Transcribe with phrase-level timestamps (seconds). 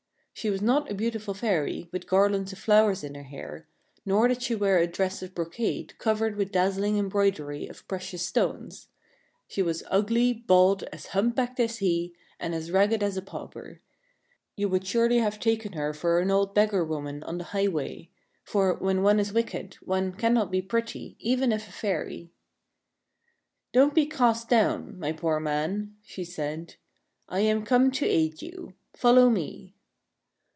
[0.33, 3.67] She was not a beautiful fairy, with garlands of flowers in her hair;
[4.07, 8.87] nor did she wear a dress of brocade, covered with dazzling embroidery of precious stones.
[9.47, 12.55] She was ugly, bald, as hump 5 «THE FAIRY SPINNING WHEEL backed as he, and
[12.55, 13.81] as ragged as a pauper.
[14.55, 18.09] You would surely have taken her for an old beggar woman on the highway;
[18.43, 22.31] for, when one is wicked, one cannot be pretty, even if a fairy."
[23.73, 26.75] Don't be cast down, my poor man," she said."
[27.29, 28.73] I am come to aid you.
[28.95, 29.75] Follow me."